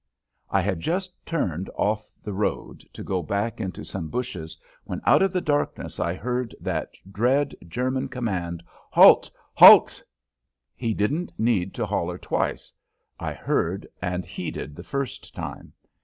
I 0.49 0.61
had 0.61 0.79
just 0.79 1.13
turned 1.27 1.69
off 1.75 2.11
the 2.23 2.33
road 2.33 2.83
to 2.91 3.03
go 3.03 3.21
back 3.21 3.61
into 3.61 3.83
some 3.83 4.07
bushes 4.09 4.57
when 4.83 4.99
out 5.05 5.21
of 5.21 5.31
the 5.31 5.41
darkness 5.41 5.99
I 5.99 6.15
heard 6.15 6.55
that 6.59 6.93
dread 7.11 7.53
German 7.67 8.07
command: 8.07 8.63
"Halt! 8.89 9.29
Halt!" 9.53 10.03
He 10.75 10.95
didn't 10.95 11.33
need 11.37 11.75
to 11.75 11.85
holler 11.85 12.17
twice. 12.17 12.73
I 13.19 13.33
heard 13.33 13.85
and 14.01 14.25
heeded 14.25 14.75
the 14.75 14.81
first 14.81 15.35
time. 15.35 15.71